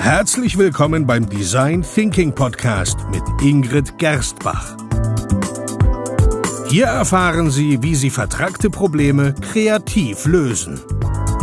[0.00, 4.74] Herzlich willkommen beim Design Thinking Podcast mit Ingrid Gerstbach.
[6.70, 10.80] Hier erfahren Sie, wie Sie vertragte Probleme kreativ lösen,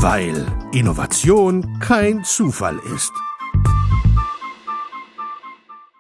[0.02, 0.44] weil
[0.74, 3.14] Innovation kein Zufall ist.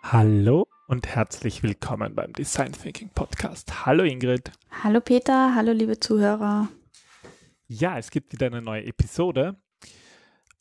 [0.01, 3.85] Hallo und herzlich willkommen beim Design Thinking Podcast.
[3.85, 4.51] Hallo Ingrid.
[4.83, 6.69] Hallo Peter, hallo liebe Zuhörer.
[7.67, 9.57] Ja, es gibt wieder eine neue Episode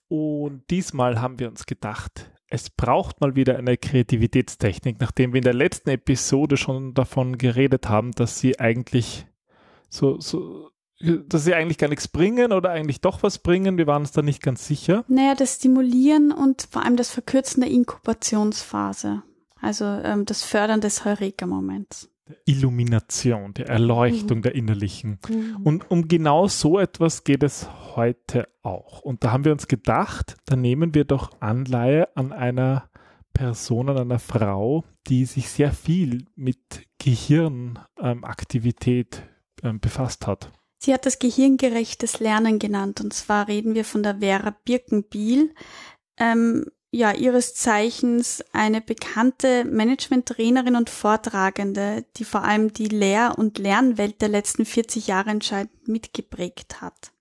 [0.09, 5.45] und diesmal haben wir uns gedacht, es braucht mal wieder eine Kreativitätstechnik, nachdem wir in
[5.45, 9.27] der letzten Episode schon davon geredet haben, dass sie eigentlich
[9.89, 13.77] so, so dass sie eigentlich gar nichts bringen oder eigentlich doch was bringen.
[13.77, 15.05] Wir waren uns da nicht ganz sicher.
[15.09, 19.23] Naja, das Stimulieren und vor allem das Verkürzen der Inkubationsphase.
[19.61, 22.11] Also ähm, das Fördern des Heureka-Moments.
[22.45, 24.43] Illumination, der Erleuchtung mhm.
[24.43, 25.19] der Innerlichen.
[25.29, 25.57] Mhm.
[25.65, 29.01] Und um genau so etwas geht es heute auch.
[29.01, 32.89] Und da haben wir uns gedacht, da nehmen wir doch Anleihe an einer
[33.33, 39.23] Person, an einer Frau, die sich sehr viel mit Gehirnaktivität
[39.63, 40.51] ähm, ähm, befasst hat.
[40.79, 43.01] Sie hat das gehirngerechtes Lernen genannt.
[43.01, 45.55] Und zwar reden wir von der Vera Birkenbiel.
[46.19, 53.59] Ähm, ja, ihres Zeichens eine bekannte Management-Trainerin und Vortragende, die vor allem die Lehr- und
[53.59, 57.13] Lernwelt der letzten 40 Jahre entscheidend mitgeprägt hat.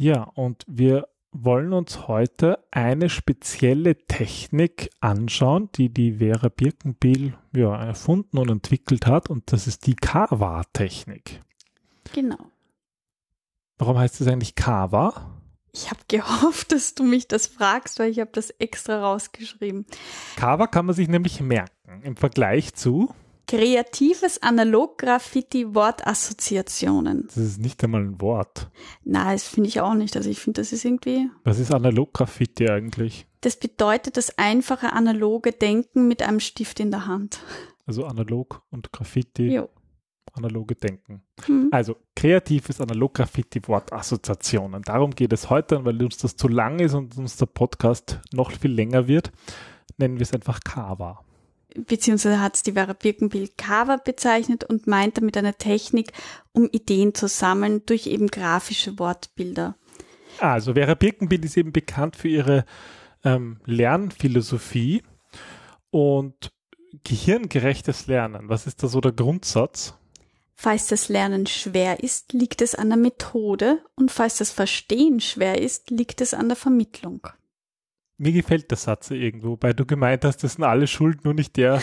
[0.00, 7.76] Ja, und wir wollen uns heute eine spezielle Technik anschauen, die die Vera Birkenbiel ja,
[7.76, 11.42] erfunden und entwickelt hat, und das ist die Kawa-Technik.
[12.12, 12.38] Genau.
[13.76, 15.34] Warum heißt es eigentlich Kawa?
[15.72, 19.84] Ich habe gehofft, dass du mich das fragst, weil ich habe das extra rausgeschrieben.
[20.36, 23.12] Kawa kann man sich nämlich merken im Vergleich zu
[23.48, 27.24] Kreatives Analog-Graffiti-Wortassoziationen.
[27.26, 28.70] Das ist nicht einmal ein Wort.
[29.04, 30.16] Nein, das finde ich auch nicht.
[30.16, 31.28] Also ich finde, das ist irgendwie.
[31.44, 33.26] Was ist Analog-Graffiti eigentlich?
[33.40, 37.40] Das bedeutet das einfache analoge Denken mit einem Stift in der Hand.
[37.86, 39.54] Also analog und Graffiti.
[39.54, 39.70] Jo
[40.38, 41.22] analoge Denken.
[41.46, 41.68] Mhm.
[41.70, 44.82] Also kreatives Analog-Graffiti-Wortassoziationen.
[44.82, 48.50] Darum geht es heute, weil uns das zu lang ist und uns der Podcast noch
[48.52, 49.32] viel länger wird,
[49.96, 51.24] nennen wir es einfach Kava.
[51.74, 56.12] Beziehungsweise hat es die Vera Birkenbild Kava bezeichnet und meint damit eine Technik,
[56.52, 59.76] um Ideen zu sammeln durch eben grafische Wortbilder.
[60.40, 62.64] Also Vera Birkenbild ist eben bekannt für ihre
[63.24, 65.02] ähm, Lernphilosophie
[65.90, 66.52] und
[67.04, 68.48] gehirngerechtes Lernen.
[68.48, 69.94] Was ist da so der Grundsatz?
[70.54, 75.60] Falls das Lernen schwer ist, liegt es an der Methode und falls das Verstehen schwer
[75.60, 77.28] ist, liegt es an der Vermittlung.
[78.18, 81.56] Mir gefällt der Satz irgendwo, weil du gemeint hast, das sind alle schuld, nur nicht
[81.56, 81.80] der,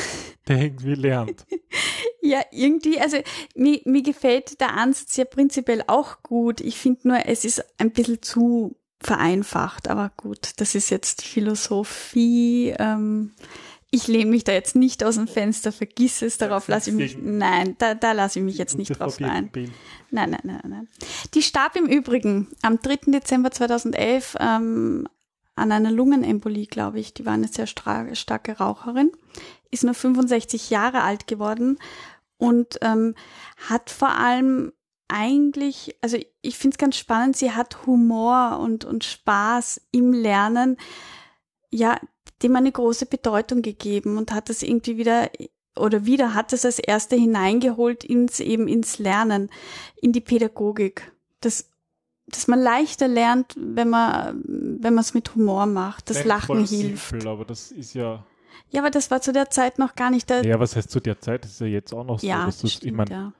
[0.47, 1.45] der irgendwie lernt.
[2.21, 3.17] ja, irgendwie, also
[3.55, 6.59] mir, mir gefällt der Ansatz ja prinzipiell auch gut.
[6.59, 12.75] Ich finde nur, es ist ein bisschen zu vereinfacht, aber gut, das ist jetzt Philosophie.
[12.77, 13.31] Ähm,
[13.91, 17.17] ich lehne mich da jetzt nicht aus dem Fenster, vergiss es, darauf lasse ich mich,
[17.17, 19.49] nein, da, da lasse ich mich jetzt nicht drauf ein.
[20.11, 20.87] Nein, nein, nein, nein.
[21.33, 23.11] Die starb im Übrigen am 3.
[23.11, 25.07] Dezember 2011 ähm,
[25.55, 27.13] an einer Lungenembolie, glaube ich.
[27.13, 29.11] Die war eine sehr starke Raucherin,
[29.71, 31.79] ist nur 65 Jahre alt geworden
[32.37, 33.15] und ähm,
[33.69, 34.73] hat vor allem
[35.07, 40.77] eigentlich, also ich finde es ganz spannend, sie hat Humor und, und Spaß im Lernen.
[41.69, 41.99] Ja,
[42.41, 45.29] dem eine große Bedeutung gegeben und hat das irgendwie wieder
[45.77, 49.49] oder wieder hat es als erste hineingeholt ins eben ins Lernen,
[49.97, 51.11] in die Pädagogik.
[51.41, 51.69] Das
[52.27, 56.09] dass man leichter lernt, wenn man wenn man es mit Humor macht.
[56.09, 57.09] Das Lachen hilft.
[57.09, 58.23] Simpel, aber das ist ja
[58.71, 60.43] ja, aber das war zu der Zeit noch gar nicht der.
[60.43, 61.43] Ja, was heißt zu der Zeit?
[61.43, 62.27] Das ist ja jetzt auch noch so.
[62.27, 63.33] Ja, dass das stimmt, ich meine, ja.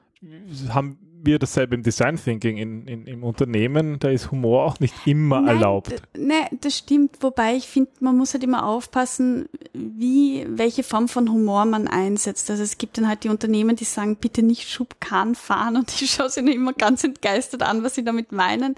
[0.68, 4.94] Haben wir dasselbe im Design Thinking in, in, im Unternehmen, da ist Humor auch nicht
[5.06, 6.02] immer Nein, erlaubt.
[6.16, 11.30] Nein, das stimmt, wobei ich finde, man muss halt immer aufpassen, wie, welche Form von
[11.30, 12.50] Humor man einsetzt.
[12.50, 16.10] Also es gibt dann halt die Unternehmen, die sagen, bitte nicht Schubkarren fahren und ich
[16.14, 18.74] schaue sie nur immer ganz entgeistert an, was sie damit meinen.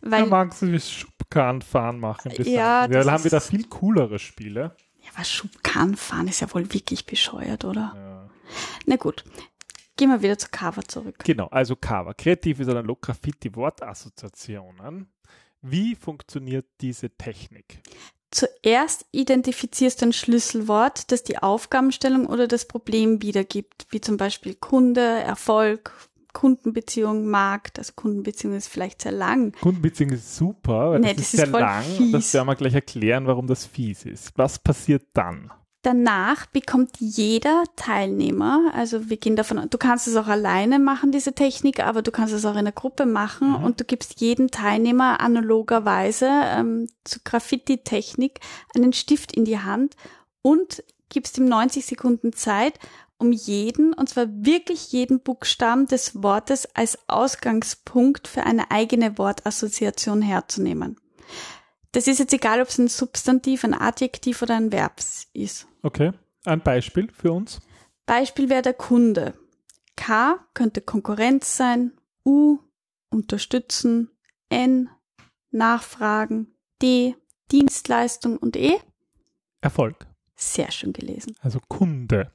[0.00, 2.32] Weil, da magst du das Schubkarren fahren machen.
[2.44, 4.76] Ja, ja, haben wir da viel coolere Spiele.
[5.02, 7.92] Ja, aber Schubkarren fahren ist ja wohl wirklich bescheuert, oder?
[7.94, 8.12] Ja.
[8.86, 9.24] Na gut.
[10.02, 11.14] Gehen wir wieder zu Cover zurück.
[11.22, 12.12] Genau, also Cover.
[12.12, 15.06] Kreativ ist analog Graffiti Wortassoziationen.
[15.60, 17.80] Wie funktioniert diese Technik?
[18.32, 24.56] Zuerst identifizierst du ein Schlüsselwort, das die Aufgabenstellung oder das Problem wiedergibt, wie zum Beispiel
[24.56, 25.92] Kunde, Erfolg,
[26.32, 27.78] Kundenbeziehung, Markt.
[27.78, 29.52] Also Kundenbeziehung ist vielleicht sehr lang.
[29.60, 31.84] Kundenbeziehung ist super, weil nee, das, das ist sehr lang.
[31.84, 32.10] Fies.
[32.10, 34.36] Das werden wir gleich erklären, warum das fies ist.
[34.36, 35.52] Was passiert dann?
[35.82, 41.32] Danach bekommt jeder Teilnehmer, also wir gehen davon, du kannst es auch alleine machen, diese
[41.32, 43.64] Technik, aber du kannst es auch in der Gruppe machen mhm.
[43.64, 48.38] und du gibst jedem Teilnehmer analogerweise ähm, zu Graffiti-Technik
[48.76, 49.96] einen Stift in die Hand
[50.40, 52.78] und gibst ihm 90 Sekunden Zeit,
[53.18, 60.22] um jeden, und zwar wirklich jeden Buchstaben des Wortes als Ausgangspunkt für eine eigene Wortassoziation
[60.22, 60.96] herzunehmen.
[61.92, 64.98] Das ist jetzt egal, ob es ein Substantiv, ein Adjektiv oder ein Verb
[65.34, 65.68] ist.
[65.82, 66.12] Okay.
[66.44, 67.60] Ein Beispiel für uns?
[68.06, 69.34] Beispiel wäre der Kunde.
[69.96, 71.92] K könnte Konkurrenz sein,
[72.24, 72.58] U
[73.10, 74.10] unterstützen,
[74.48, 74.88] N
[75.50, 77.14] nachfragen, D
[77.52, 78.78] Dienstleistung und E
[79.60, 80.06] Erfolg.
[80.34, 81.36] Sehr schön gelesen.
[81.40, 82.32] Also Kunde.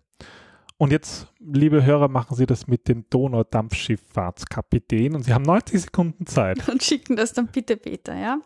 [0.77, 6.27] Und jetzt, liebe Hörer, machen Sie das mit dem Donaudampfschifffahrtskapitän und Sie haben 90 Sekunden
[6.27, 6.69] Zeit.
[6.69, 8.39] Und schicken das dann bitte Peter, ja?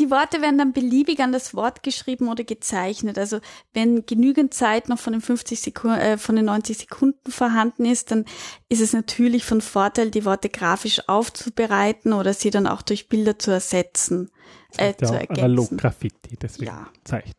[0.00, 3.18] Die Worte werden dann beliebig an das Wort geschrieben oder gezeichnet.
[3.18, 3.40] Also
[3.74, 8.10] wenn genügend Zeit noch von den 50 Sekunden, äh, von den 90 Sekunden vorhanden ist,
[8.10, 8.24] dann
[8.70, 13.38] ist es natürlich von Vorteil, die Worte grafisch aufzubereiten oder sie dann auch durch Bilder
[13.38, 14.30] zu ersetzen,
[14.78, 15.44] äh, zu ergänzen.
[15.44, 16.86] Analog Graffiti, deswegen ja.
[17.04, 17.34] zeichnen.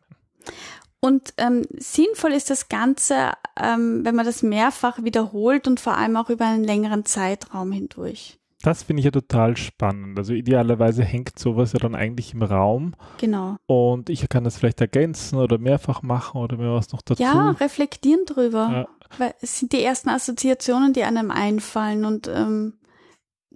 [1.00, 6.16] Und ähm, sinnvoll ist das Ganze, ähm, wenn man das mehrfach wiederholt und vor allem
[6.16, 8.38] auch über einen längeren Zeitraum hindurch.
[8.62, 10.18] Das finde ich ja total spannend.
[10.18, 12.94] Also idealerweise hängt sowas ja dann eigentlich im Raum.
[13.18, 13.56] Genau.
[13.66, 17.22] Und ich kann das vielleicht ergänzen oder mehrfach machen oder mir was noch dazu.
[17.22, 18.70] Ja, reflektieren drüber.
[18.72, 18.88] Ja.
[19.18, 22.74] Weil es sind die ersten Assoziationen, die einem einfallen und ähm,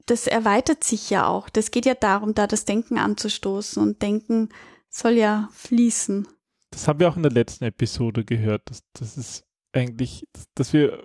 [0.06, 1.48] das erweitert sich ja auch.
[1.48, 4.50] Das geht ja darum, da das Denken anzustoßen und Denken
[4.88, 6.28] soll ja fließen.
[6.70, 11.02] Das haben wir auch in der letzten Episode gehört, dass, dass es eigentlich, dass wir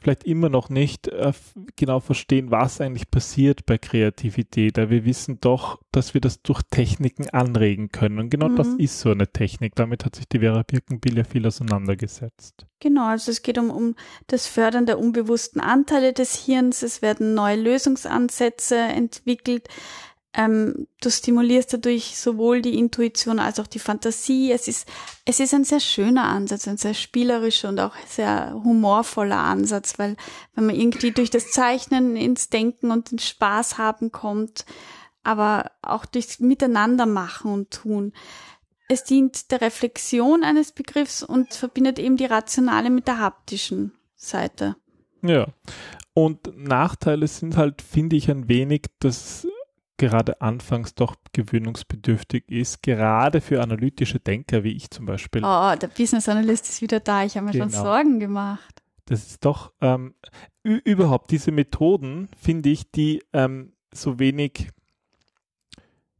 [0.00, 1.32] vielleicht immer noch nicht äh,
[1.76, 4.78] genau verstehen, was eigentlich passiert bei Kreativität.
[4.78, 8.18] Aber wir wissen doch, dass wir das durch Techniken anregen können.
[8.18, 8.56] Und genau mhm.
[8.56, 9.74] das ist so eine Technik.
[9.74, 12.66] Damit hat sich die Vera Birkenbill ja viel auseinandergesetzt.
[12.80, 13.94] Genau, also es geht um, um
[14.26, 16.82] das Fördern der unbewussten Anteile des Hirns.
[16.82, 19.68] Es werden neue Lösungsansätze entwickelt.
[20.32, 24.52] Ähm, du stimulierst dadurch sowohl die Intuition als auch die Fantasie.
[24.52, 24.88] Es ist,
[25.24, 30.16] es ist ein sehr schöner Ansatz, ein sehr spielerischer und auch sehr humorvoller Ansatz, weil
[30.54, 34.66] wenn man irgendwie durch das Zeichnen ins Denken und den Spaß haben kommt,
[35.24, 38.12] aber auch durchs Miteinander machen und tun.
[38.88, 44.76] Es dient der Reflexion eines Begriffs und verbindet eben die rationale mit der haptischen Seite.
[45.22, 45.48] Ja.
[46.14, 49.46] Und Nachteile sind halt, finde ich, ein wenig, dass
[50.00, 55.42] gerade anfangs doch gewöhnungsbedürftig ist, gerade für analytische Denker wie ich zum Beispiel.
[55.44, 57.22] Oh, der Business Analyst ist wieder da.
[57.24, 57.64] Ich habe mir genau.
[57.64, 58.82] schon Sorgen gemacht.
[59.04, 60.14] Das ist doch ähm,
[60.62, 64.70] überhaupt diese Methoden, finde ich, die ähm, so wenig,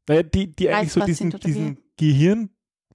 [0.06, 2.50] naja, die, die eigentlich so diesen, diesen Gehirn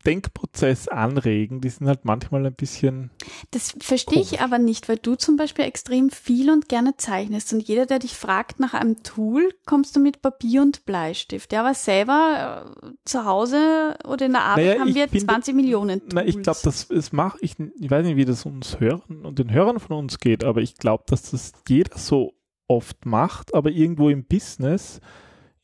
[0.05, 3.11] Denkprozess anregen, die sind halt manchmal ein bisschen.
[3.51, 7.61] Das verstehe ich aber nicht, weil du zum Beispiel extrem viel und gerne zeichnest und
[7.61, 11.51] jeder, der dich fragt nach einem Tool, kommst du mit Papier und Bleistift.
[11.53, 15.55] Ja, aber selber äh, zu Hause oder in der Arbeit naja, haben wir finde, 20
[15.55, 16.13] Millionen Tools.
[16.13, 19.39] Na, ich glaube, das es macht, ich, ich weiß nicht, wie das uns hören und
[19.39, 22.33] den Hörern von uns geht, aber ich glaube, dass das jeder so
[22.67, 24.99] oft macht, aber irgendwo im Business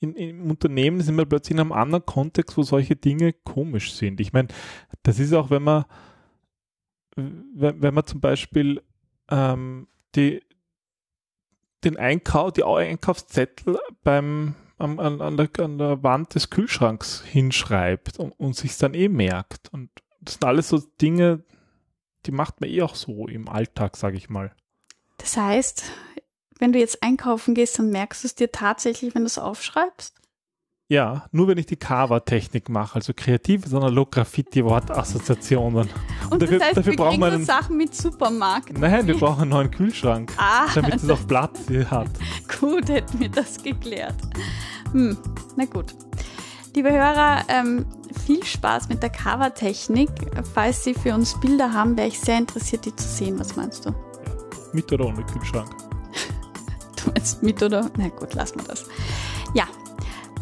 [0.01, 4.19] in, im Unternehmen sind wir plötzlich in einem anderen Kontext, wo solche Dinge komisch sind.
[4.19, 4.48] Ich meine,
[5.03, 5.86] das ist auch, wenn man,
[7.15, 8.81] wenn, wenn man zum Beispiel
[9.30, 10.42] ähm, die,
[11.83, 18.31] den Einkauf, die Einkaufszettel beim, an, an, der, an der Wand des Kühlschranks hinschreibt und,
[18.31, 19.71] und sich dann eh merkt.
[19.71, 21.44] Und das sind alles so Dinge,
[22.25, 24.52] die macht man eh auch so im Alltag, sage ich mal.
[25.18, 25.83] Das heißt,
[26.61, 30.15] wenn du jetzt einkaufen gehst, dann merkst du es dir tatsächlich, wenn du es aufschreibst?
[30.89, 35.89] Ja, nur wenn ich die Cover-Technik mache, also kreative, sondern Low-Graffiti-Wortassoziationen.
[36.25, 38.77] Und, Und dafür, das heißt, dafür wir brauchen wir einen, Sachen mit Supermarkt.
[38.77, 42.09] Nein, wir brauchen einen neuen Kühlschrank, ah, damit es auch Platz hat.
[42.59, 44.18] Gut, hätten wir das geklärt.
[44.91, 45.18] Hm,
[45.56, 45.95] na gut.
[46.75, 47.85] Liebe Hörer, ähm,
[48.25, 50.09] viel Spaß mit der Cover-Technik.
[50.53, 53.39] Falls Sie für uns Bilder haben, wäre ich sehr interessiert, die zu sehen.
[53.39, 53.95] Was meinst du?
[54.73, 55.69] Mit oder ohne Kühlschrank?
[57.21, 57.87] Meinst mit oder?
[57.97, 58.85] Na gut, lassen wir das.
[59.54, 59.66] Ja.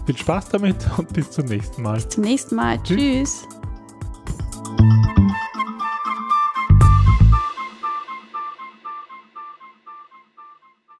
[0.05, 1.95] Viel Spaß damit und bis zum nächsten Mal.
[1.95, 2.81] Bis zum nächsten Mal.
[2.83, 3.41] Tschüss.
[3.41, 3.58] Tschüss.